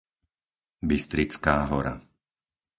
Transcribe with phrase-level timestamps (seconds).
[0.89, 1.93] Bystrická hora